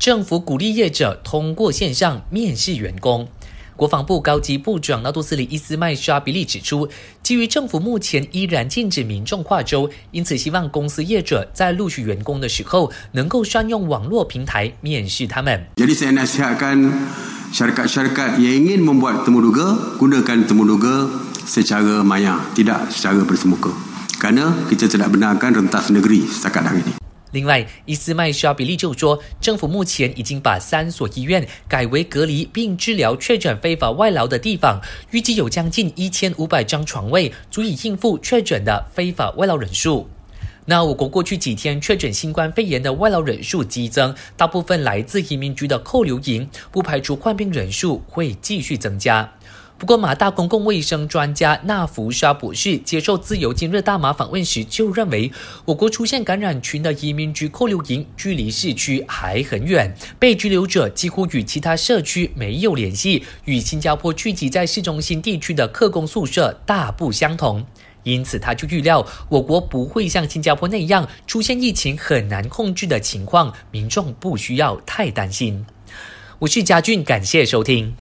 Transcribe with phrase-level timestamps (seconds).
[0.00, 3.28] 政府鼓励业者通过线上面试员工。
[3.76, 6.88] 国防部高级部长纳杜斯里伊斯麦沙比利指出，
[7.22, 15.68] 基于政府目前依然禁止民众跨州，因此希望公司业者在录取员工的时候，能够善用网络平台面试他们。
[15.76, 16.80] Jadi saya nasihatkan
[17.52, 21.12] syarikat-syarikat yang ingin membuat temuduga, gunakan temuduga
[21.44, 23.68] secara maya, tidak secara bersemuka.
[24.16, 26.99] Kerana kita tidak benarkan rentas negeri setakat hari ini.
[27.32, 34.80] 另外，伊斯麦沙比利就说，政府目前已经把三所医院改为隔离并治疗确诊非法外劳的地方，
[35.12, 40.08] 预计有将近一千五百张床位，足以应付确诊的非法外劳人数。
[40.66, 49.32] 那我国过去几天确诊新冠肺炎的外劳人数激增，大部分来自移民局的扣留营，不排除患病人数会继续增加。
[49.80, 55.32] 不过，马大公共卫生专家纳福沙博士接受自由今日大马访问时就认为，
[55.64, 67.64] 我国出现感染群的移民局扣留营距离市区还很远，被拘留者几乎与其他社区没有联系，与新加坡聚集在市中心地区的客工宿舍大不相同。
[68.02, 75.64] 因此，他就预料我国不会像新加坡那样出现疫情很难控制的情况，民众不需要太担心。
[76.40, 77.94] 我是嘉俊，感谢收听。